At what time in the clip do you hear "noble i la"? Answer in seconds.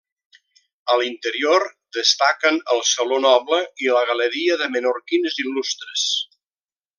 3.27-4.03